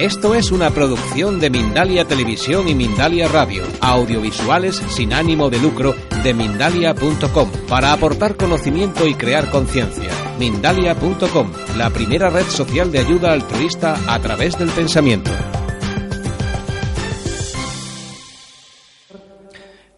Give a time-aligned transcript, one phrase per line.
[0.00, 5.92] Esto es una producción de Mindalia Televisión y Mindalia Radio, audiovisuales sin ánimo de lucro
[6.22, 10.08] de mindalia.com, para aportar conocimiento y crear conciencia.
[10.38, 15.32] Mindalia.com, la primera red social de ayuda altruista a través del pensamiento.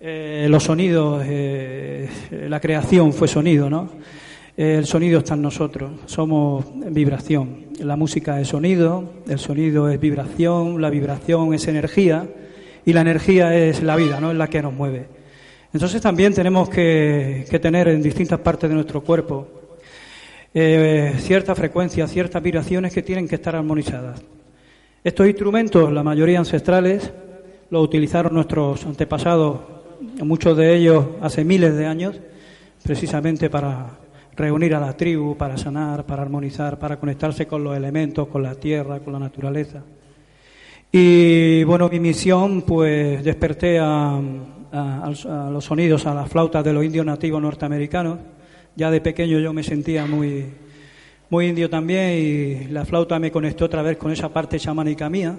[0.01, 2.09] Eh, los sonidos, eh,
[2.48, 3.91] la creación fue sonido, ¿no?
[4.57, 7.59] El sonido está en nosotros, somos vibración.
[7.79, 12.29] La música es sonido, el sonido es vibración, la vibración es energía
[12.84, 14.33] y la energía es la vida, ¿no?
[14.33, 15.06] Es la que nos mueve.
[15.73, 19.48] Entonces también tenemos que, tener en distintas partes de nuestro cuerpo
[20.52, 24.21] eh, ciertas frecuencias, ciertas vibraciones que tienen que estar armonizadas.
[25.05, 27.12] Estos instrumentos, la mayoría ancestrales,
[27.71, 29.60] los utilizaron nuestros antepasados,
[30.23, 32.21] muchos de ellos hace miles de años,
[32.82, 33.99] precisamente para
[34.41, 38.55] reunir a la tribu para sanar, para armonizar, para conectarse con los elementos, con la
[38.55, 39.83] tierra, con la naturaleza.
[40.91, 44.21] Y bueno, mi misión, pues desperté a,
[45.52, 48.19] los sonidos, a las flautas de los indios nativos norteamericanos.
[48.74, 50.47] Ya de pequeño yo me sentía muy,
[51.29, 55.38] muy indio también y la flauta me conectó otra vez con esa parte chamánica mía.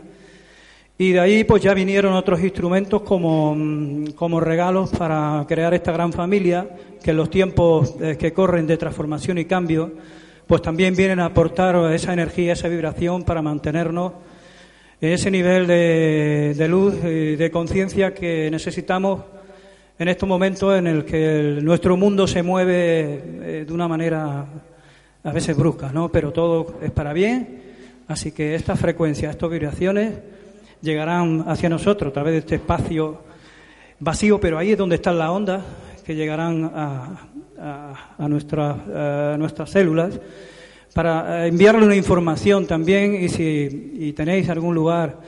[1.01, 5.91] Y de ahí pues ya vinieron otros instrumentos como, mm, como regalos para crear esta
[5.91, 6.69] gran familia,
[7.03, 9.93] que en los tiempos eh, que corren de transformación y cambio,
[10.45, 14.13] pues también vienen a aportar esa energía, esa vibración para mantenernos
[15.01, 19.21] en ese nivel de, de luz y de conciencia que necesitamos
[19.97, 24.45] en estos momentos en el que nuestro mundo se mueve eh, de una manera
[25.23, 26.11] a veces brusca, ¿no?
[26.11, 27.59] Pero todo es para bien,
[28.07, 30.11] así que estas frecuencias, estas vibraciones
[30.81, 33.21] llegarán hacia nosotros a través de este espacio
[33.99, 35.63] vacío, pero ahí es donde están las ondas
[36.05, 37.29] que llegarán a,
[38.17, 40.19] a, nuestras células
[40.93, 45.19] para enviarle una información también y si tenéis algún lugar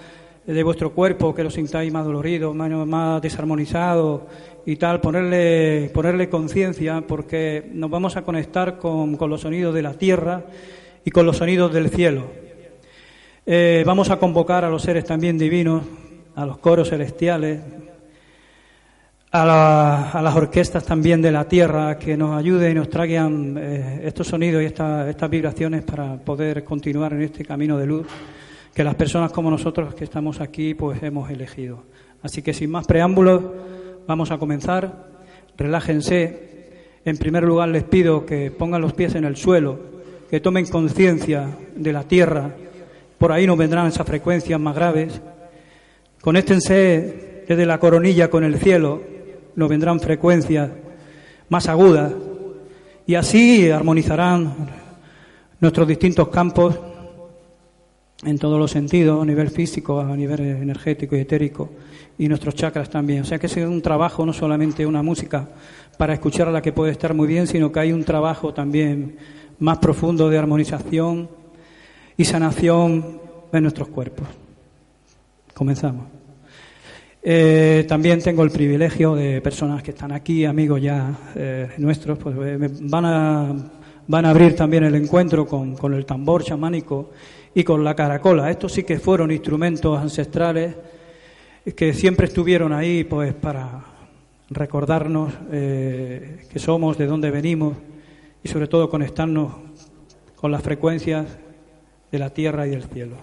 [0.45, 4.27] de vuestro cuerpo que lo sintáis más dolorido, más, más desarmonizado
[4.65, 9.83] y tal, ponerle, ponerle conciencia porque nos vamos a conectar con, con los sonidos de
[9.83, 10.43] la tierra
[11.05, 12.42] y con los sonidos del cielo.
[13.45, 15.83] Eh, vamos a convocar a los seres también divinos,
[16.33, 17.59] a los coros celestiales,
[19.33, 24.27] a, las orquestas también de la tierra que nos ayuden y nos traigan eh, estos
[24.27, 28.07] sonidos y estas vibraciones para poder continuar en este camino de luz
[28.73, 31.83] que las personas como nosotros que estamos aquí pues hemos elegido.
[32.21, 33.43] Así que sin más preámbulos
[34.07, 35.05] vamos a comenzar.
[35.57, 36.53] Relájense.
[37.03, 39.77] En primer lugar les pido que pongan los pies en el suelo,
[40.29, 42.55] que tomen conciencia de la tierra
[43.23, 45.21] por ahí nos vendrán esas frecuencias más graves.
[46.19, 49.01] Conéctense desde la coronilla con el cielo,
[49.55, 50.69] nos vendrán frecuencias
[51.47, 52.11] más agudas
[53.07, 54.53] y así armonizarán
[55.61, 56.77] nuestros distintos campos
[58.25, 61.69] en todos los sentidos, a nivel físico, a nivel energético y etérico,
[62.17, 63.21] y nuestros chakras también.
[63.21, 65.47] O sea que es un trabajo, no solamente una música
[65.97, 69.15] para escuchar a la que puede estar muy bien, sino que hay un trabajo también
[69.59, 71.42] más profundo de armonización
[72.17, 73.19] y sanación
[73.51, 74.27] de nuestros cuerpos.
[75.53, 76.05] Comenzamos.
[77.25, 82.35] Eh, también tengo el privilegio de personas que están aquí, amigos ya eh, nuestros, pues
[82.37, 83.55] eh, van, a,
[84.07, 87.11] van a abrir también el encuentro con, con, el tambor chamánico
[87.55, 88.51] y con la caracola.
[88.51, 90.75] Estos sí que fueron instrumentos ancestrales
[91.77, 93.85] que siempre estuvieron ahí pues para
[94.49, 97.77] recordarnos que somos, de dónde venimos
[98.43, 99.53] y sobre todo conectarnos
[100.35, 101.25] con las frecuencias
[102.13, 103.17] de la tierra y del cielo.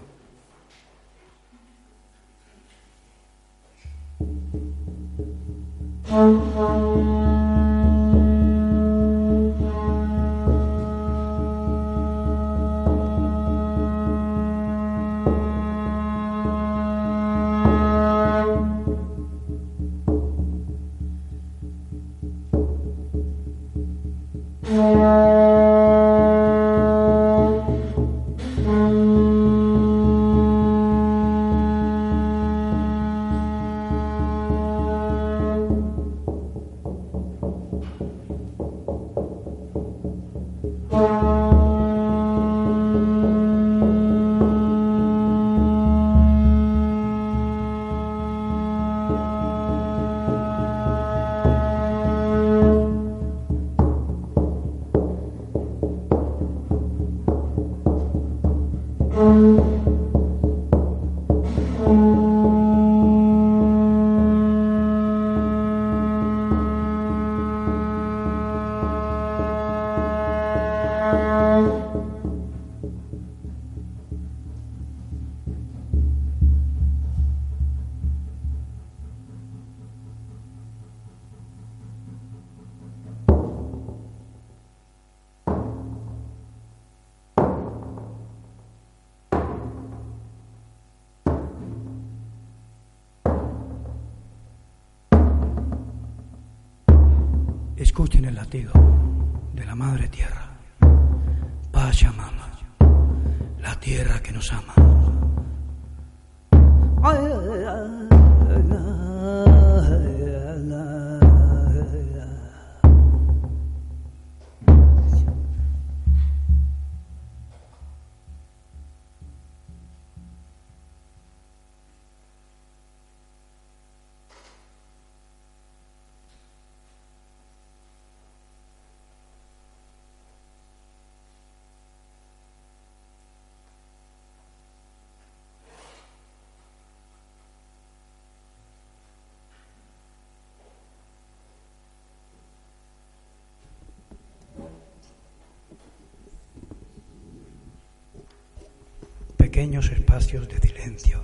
[149.50, 151.20] Pequeños espacios de silencio.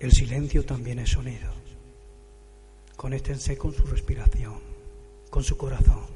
[0.00, 1.52] El silencio también es sonido.
[2.96, 4.58] Conéctense con su respiración,
[5.30, 6.11] con su corazón.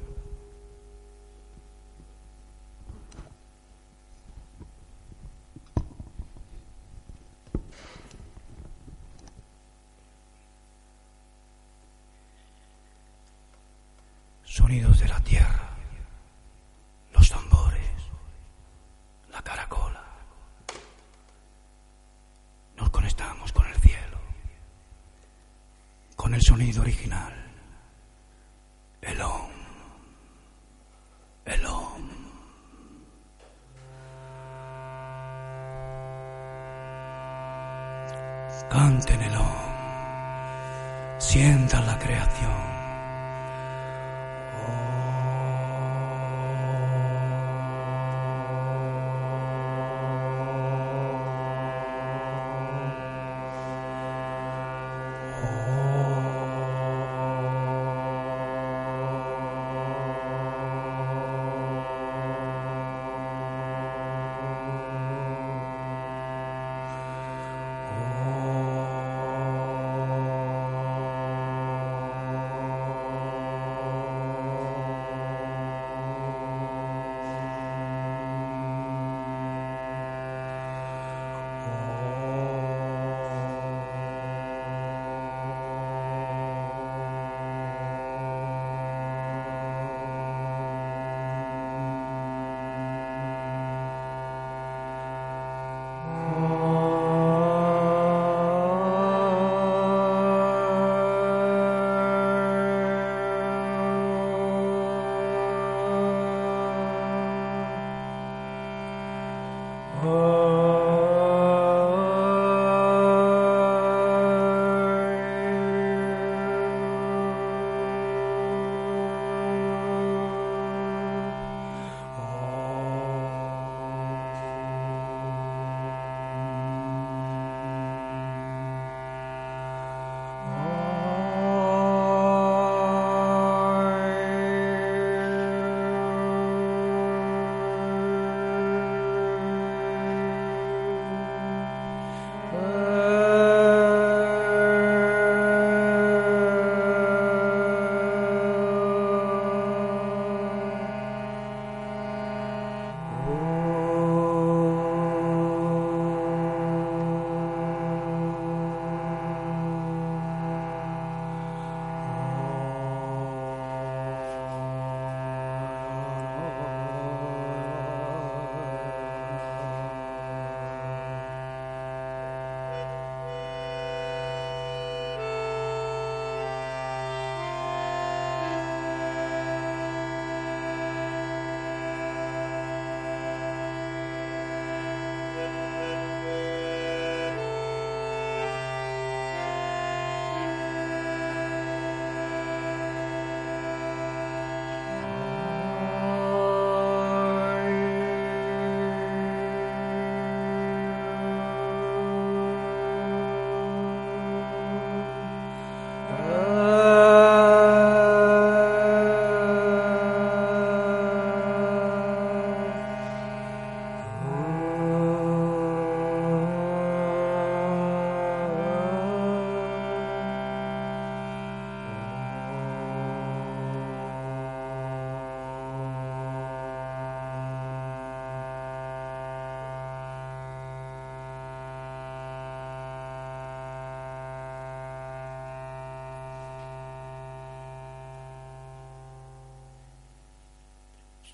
[110.03, 110.66] Oh.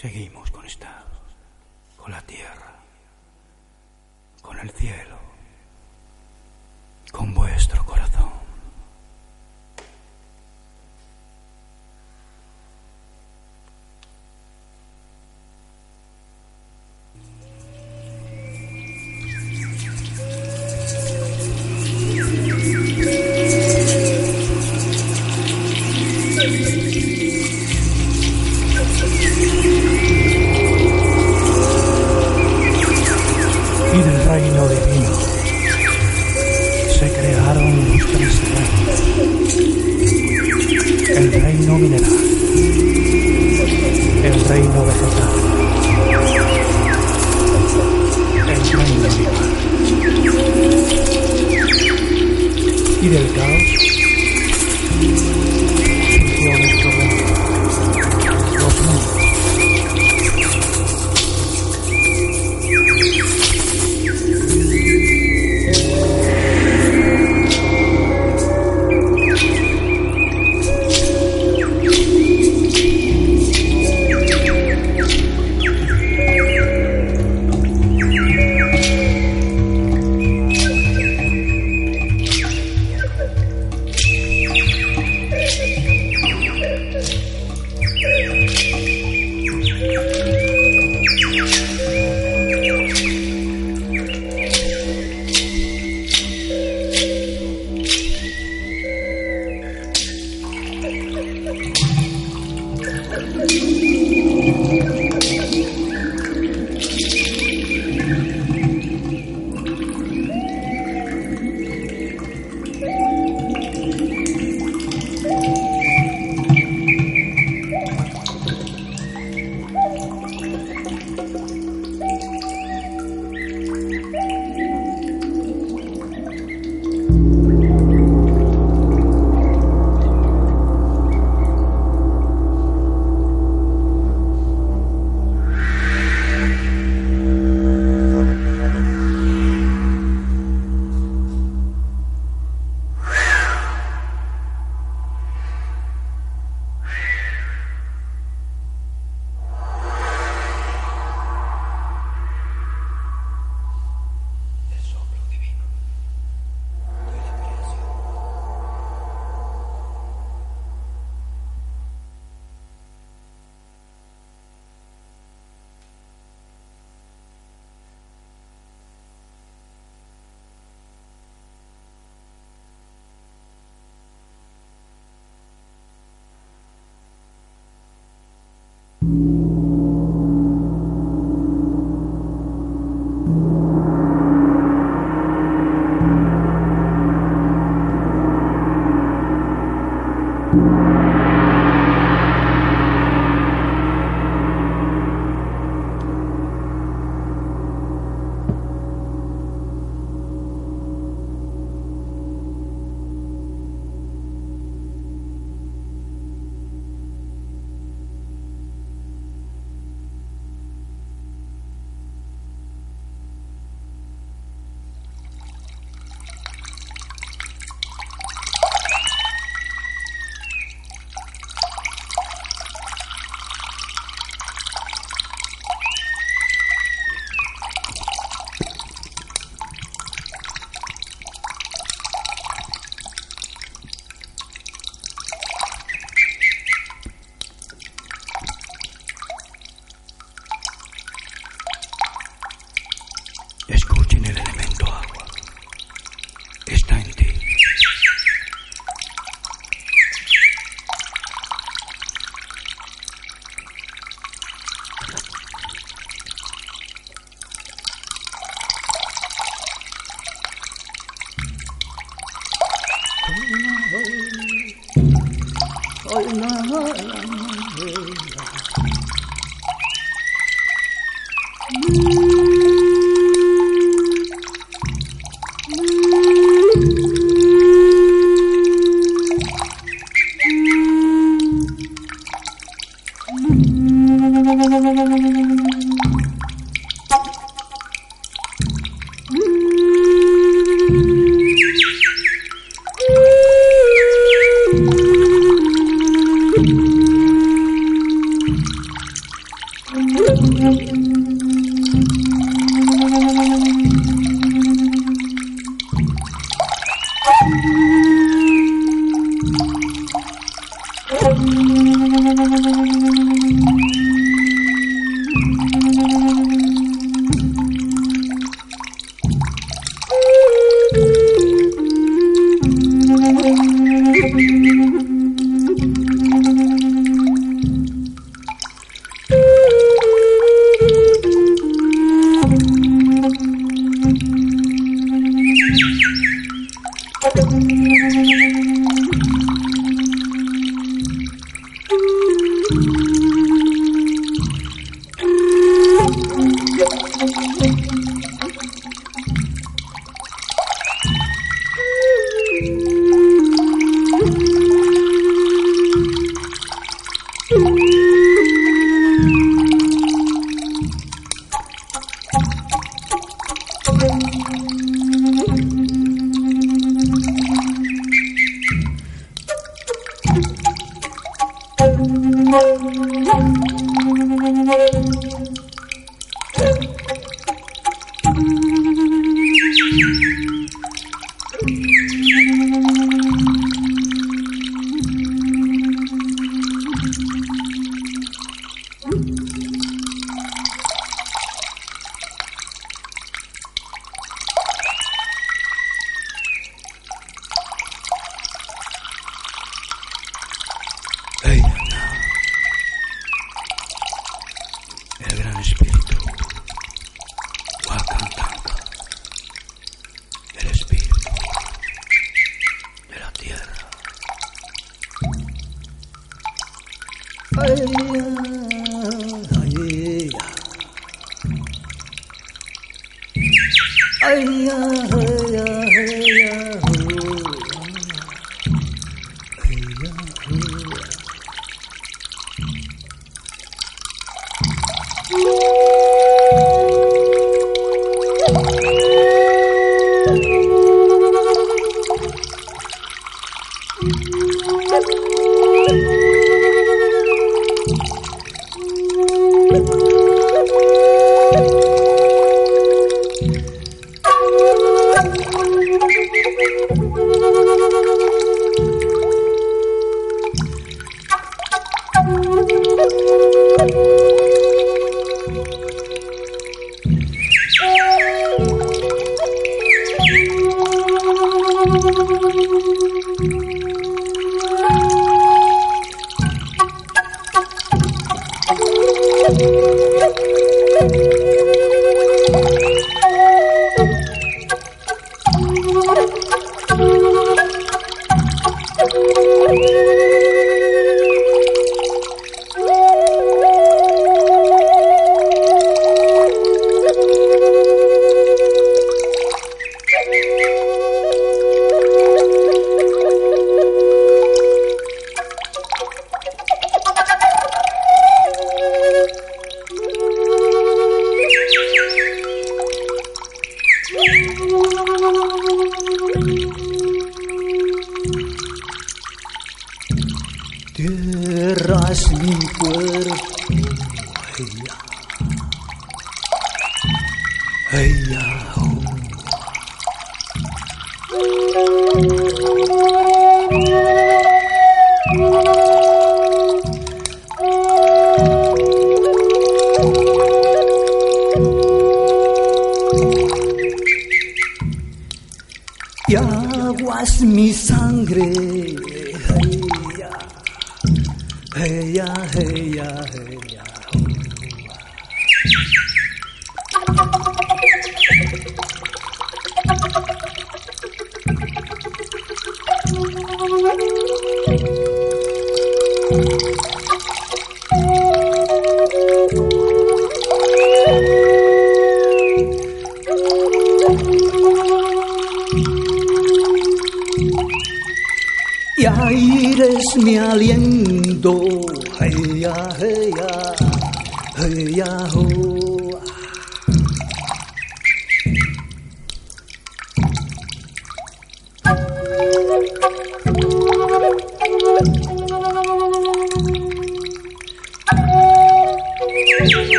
[0.00, 1.04] Seguimos con esta,
[1.96, 2.72] con la tierra,
[4.40, 5.18] con el cielo,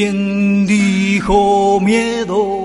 [0.00, 2.59] ¿Quién dijo miedo?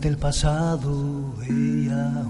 [0.00, 1.34] Del pasado.
[1.48, 2.24] ella,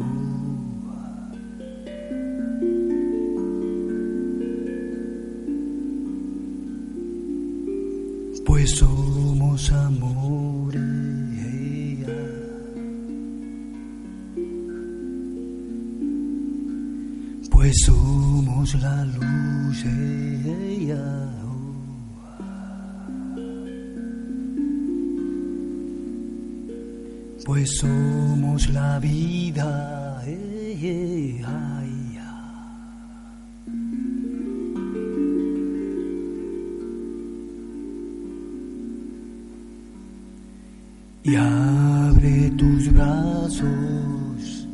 [42.92, 44.66] brazos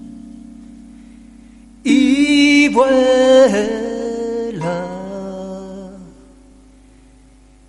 [1.84, 3.88] y vuela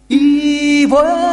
[0.09, 1.28] y vuela.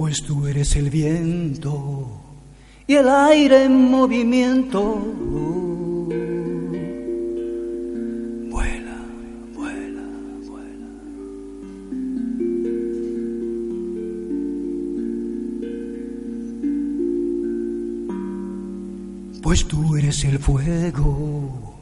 [0.00, 2.08] Pues tú eres el viento
[2.86, 4.96] y el aire en movimiento.
[8.48, 8.96] Vuela,
[9.54, 10.02] vuela,
[10.46, 10.88] vuela.
[19.42, 21.74] Pues tú eres el fuego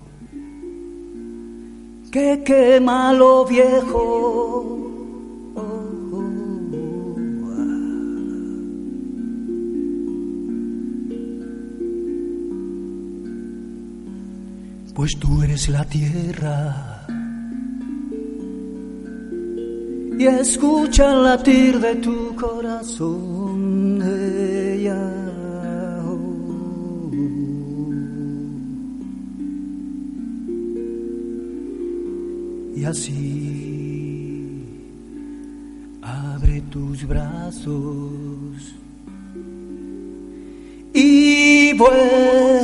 [2.10, 4.57] que quema lo viejo.
[15.08, 17.06] Pues tú eres la tierra
[20.18, 24.02] y escucha latir de tu corazón.
[32.76, 33.16] Y así
[36.02, 38.74] abre tus brazos
[40.92, 42.57] y vuela.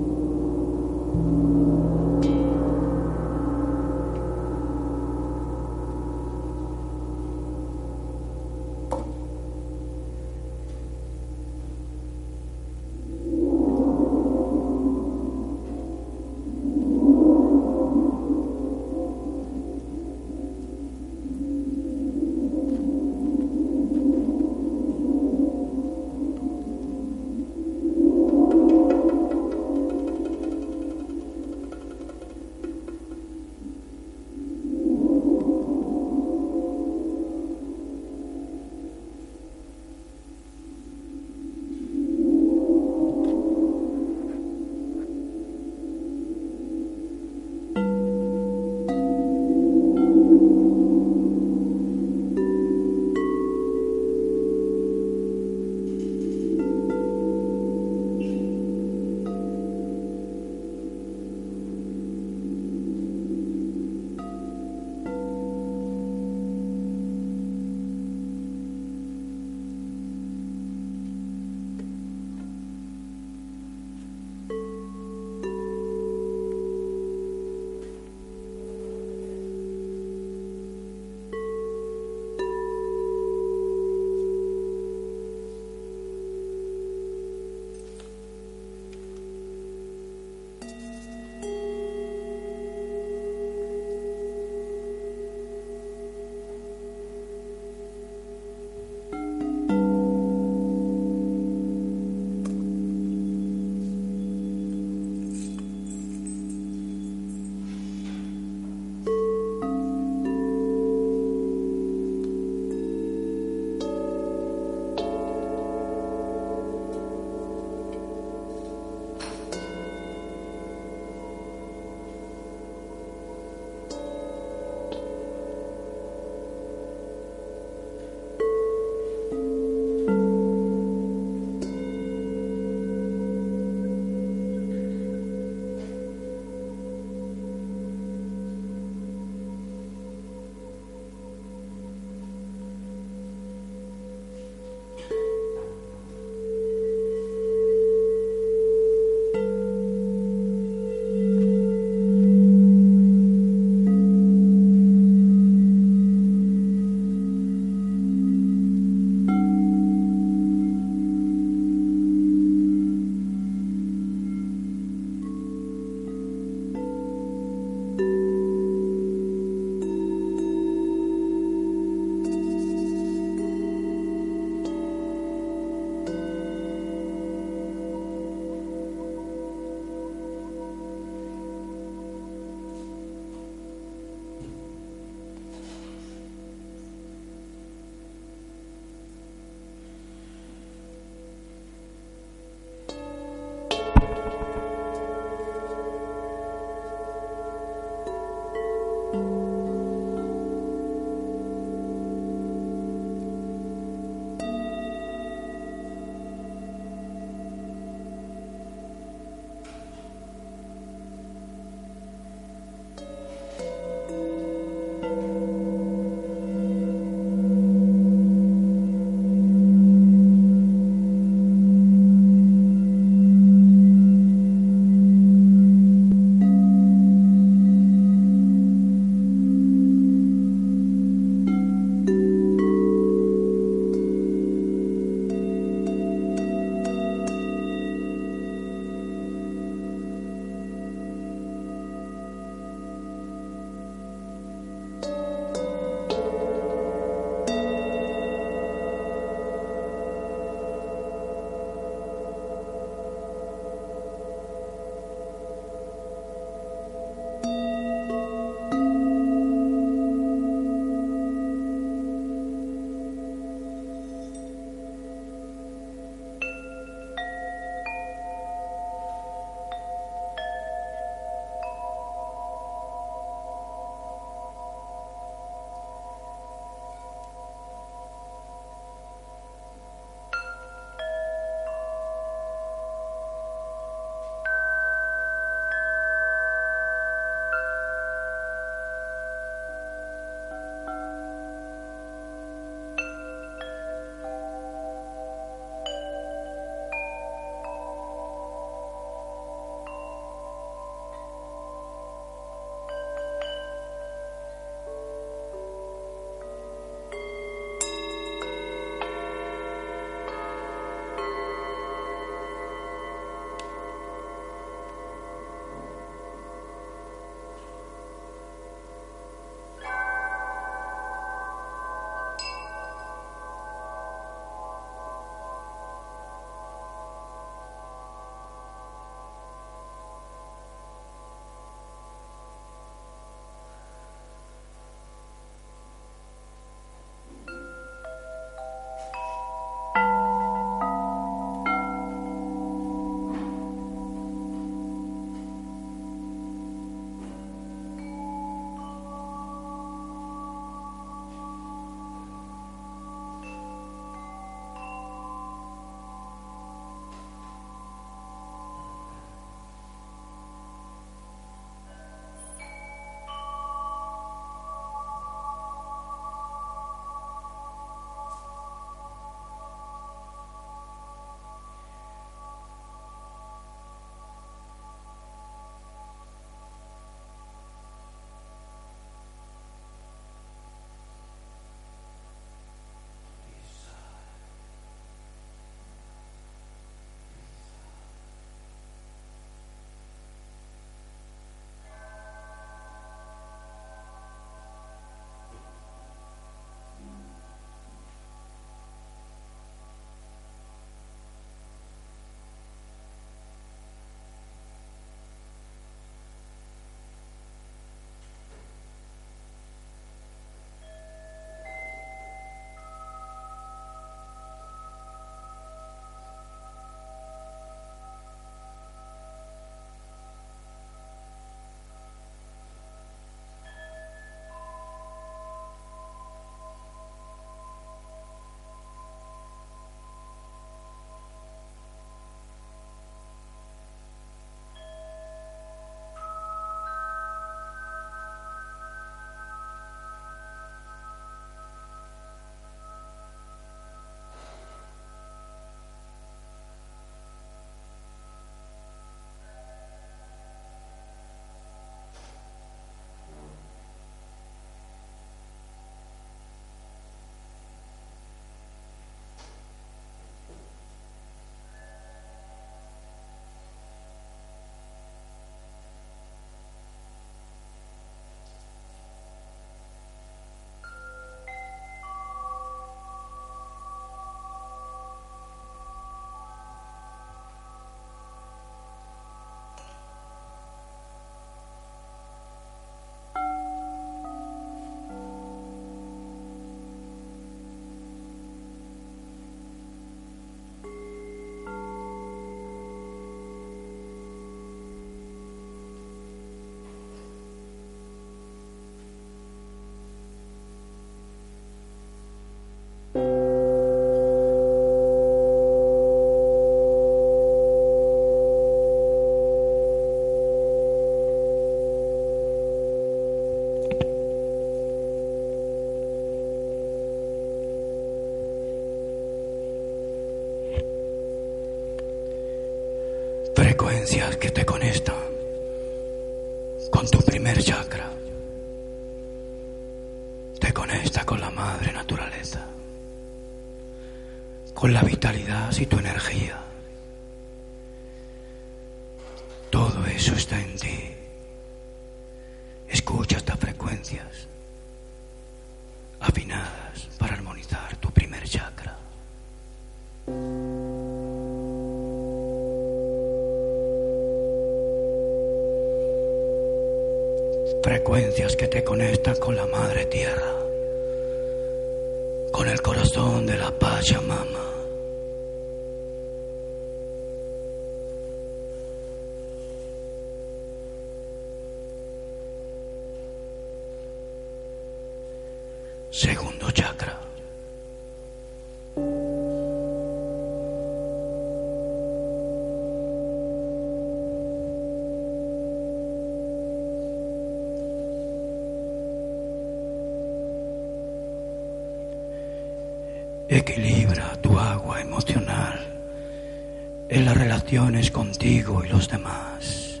[598.12, 600.00] contigo y los demás.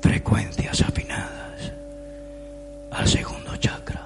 [0.00, 1.72] Frecuencias afinadas
[2.90, 4.02] al segundo chakra.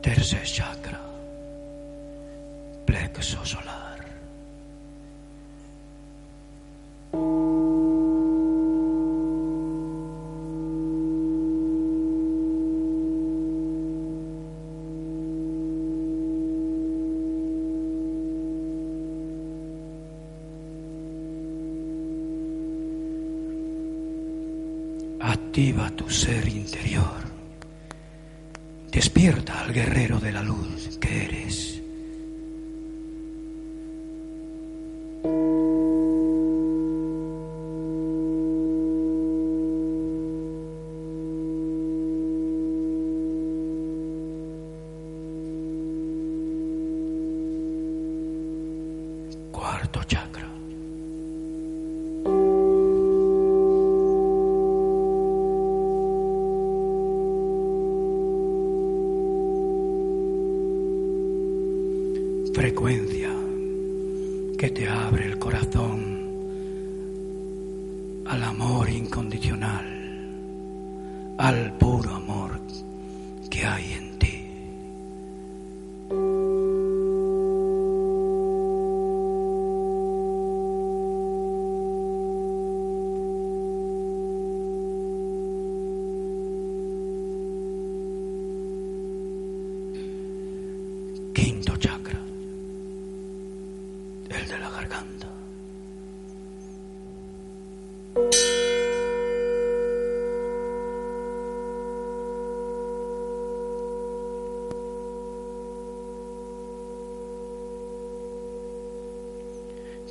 [0.00, 0.83] tercer chakra.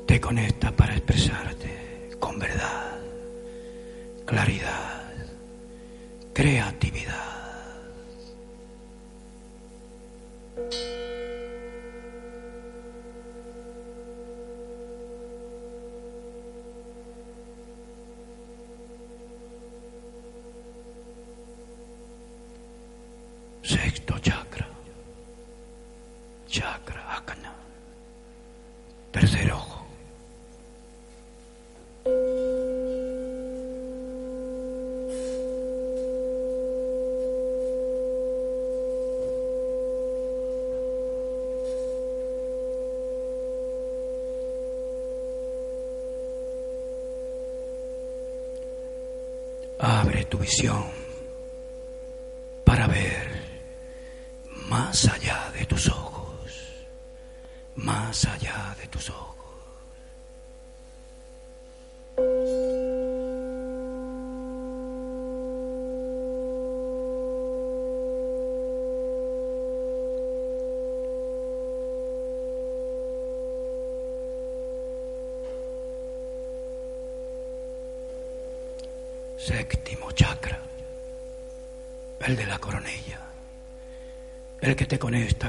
[0.06, 3.00] te conecta para expresarte con verdad,
[4.26, 5.14] claridad,
[6.34, 7.03] creatividad.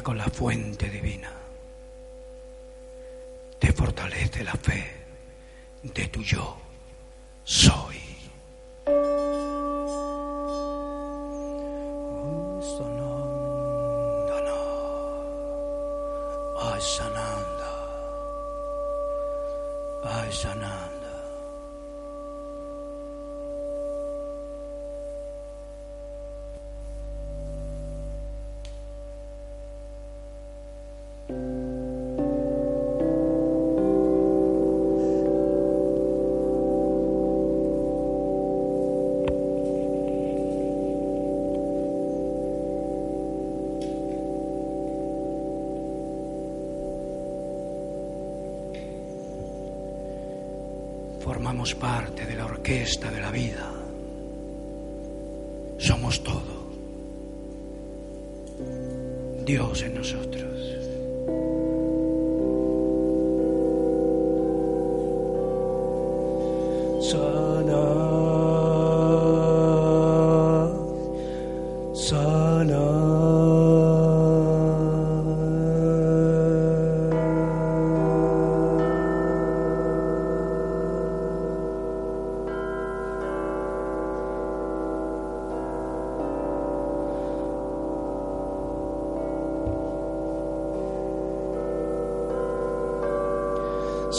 [0.04, 1.32] con la fuente divina.
[3.58, 4.84] Te fortalece la fe
[5.82, 6.63] de tu yo.
[51.20, 53.72] Formamos parte de la orquesta de la vida.
[55.78, 56.64] Somos todo.
[59.46, 60.83] Dios en nosotros.
[61.26, 61.63] thank you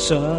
[0.08, 0.34] sun.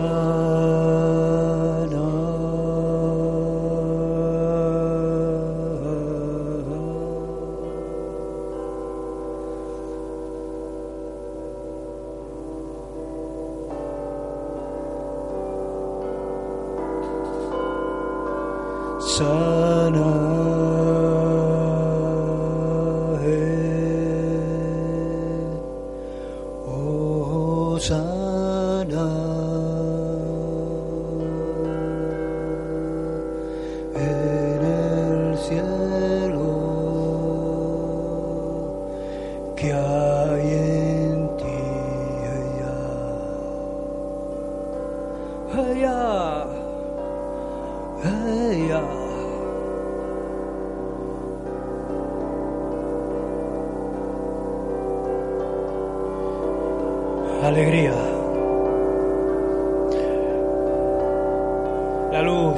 [62.17, 62.57] La luz,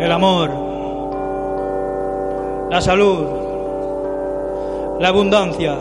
[0.00, 0.50] el amor,
[2.68, 3.24] la salud,
[4.98, 5.76] la abundancia,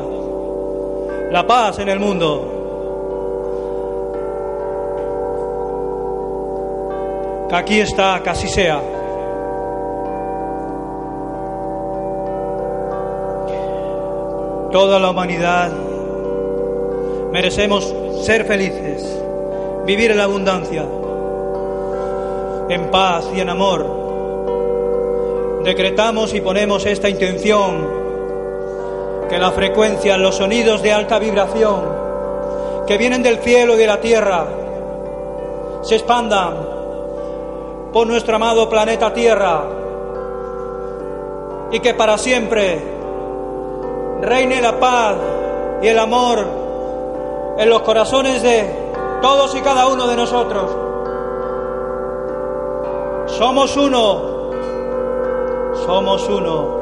[1.31, 2.51] la paz en el mundo.
[7.49, 8.79] Que aquí está, que así sea.
[14.71, 15.71] Toda la humanidad
[17.31, 17.91] merecemos
[18.21, 19.19] ser felices,
[19.87, 20.85] vivir en la abundancia,
[22.69, 23.85] en paz y en amor.
[25.63, 28.05] Decretamos y ponemos esta intención,
[29.29, 32.05] que la frecuencia, los sonidos de alta vibración
[32.85, 34.45] que vienen del cielo y de la tierra,
[35.81, 36.53] se expandan
[37.91, 39.63] por nuestro amado planeta Tierra
[41.71, 42.79] y que para siempre
[44.21, 45.15] reine la paz
[45.81, 46.45] y el amor
[47.57, 48.69] en los corazones de
[49.21, 50.84] todos y cada uno de nosotros.
[53.37, 54.51] Somos uno,
[55.85, 56.74] somos uno.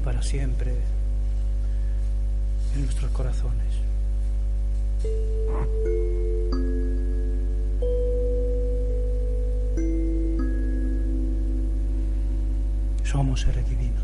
[0.00, 0.72] para siempre
[2.74, 3.74] en nuestros corazones.
[13.04, 13.94] Somos seres divinos.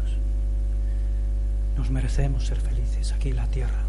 [1.76, 3.84] Nos merecemos ser felices aquí en la tierra.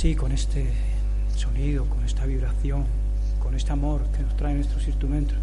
[0.00, 0.64] así, con este
[1.36, 2.86] sonido, con esta vibración,
[3.38, 5.36] con este amor que nos traen nuestros instrumentos.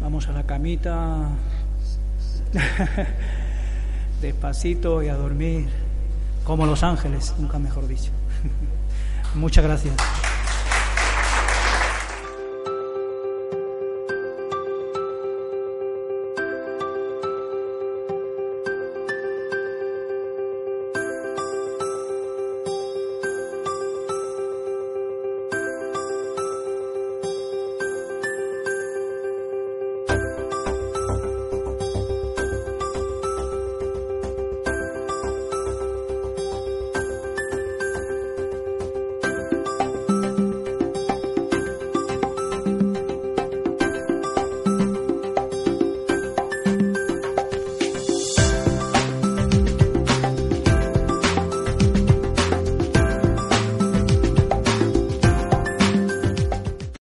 [0.00, 1.28] Vamos a la camita,
[4.22, 5.68] despacito y a dormir,
[6.42, 8.12] como los ángeles, nunca mejor dicho.
[9.34, 9.94] Muchas gracias.